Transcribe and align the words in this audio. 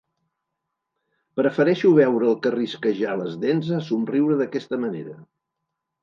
Prefereixo 1.41 1.91
veure'l 1.99 2.39
carrisquejar 2.45 3.17
les 3.19 3.35
dents 3.43 3.69
a 3.81 3.81
somriure 3.89 4.39
d'aquesta 4.39 4.81
manera. 4.87 5.19